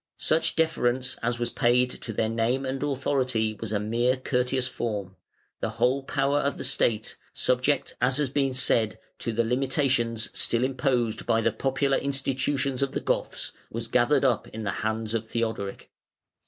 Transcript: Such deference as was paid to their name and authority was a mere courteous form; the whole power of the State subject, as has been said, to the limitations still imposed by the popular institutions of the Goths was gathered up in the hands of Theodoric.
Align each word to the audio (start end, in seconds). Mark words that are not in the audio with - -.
Such 0.17 0.55
deference 0.55 1.15
as 1.21 1.37
was 1.37 1.51
paid 1.51 1.91
to 2.01 2.11
their 2.11 2.27
name 2.27 2.65
and 2.65 2.81
authority 2.81 3.53
was 3.61 3.71
a 3.71 3.79
mere 3.79 4.17
courteous 4.17 4.67
form; 4.67 5.15
the 5.59 5.69
whole 5.77 6.01
power 6.01 6.39
of 6.39 6.57
the 6.57 6.63
State 6.63 7.17
subject, 7.33 7.95
as 8.01 8.17
has 8.17 8.31
been 8.31 8.55
said, 8.55 8.97
to 9.19 9.31
the 9.31 9.43
limitations 9.43 10.31
still 10.33 10.63
imposed 10.63 11.27
by 11.27 11.39
the 11.39 11.51
popular 11.53 11.97
institutions 11.99 12.81
of 12.81 12.93
the 12.93 12.99
Goths 12.99 13.51
was 13.69 13.85
gathered 13.87 14.25
up 14.25 14.47
in 14.47 14.63
the 14.63 14.71
hands 14.81 15.13
of 15.13 15.27
Theodoric. 15.27 15.91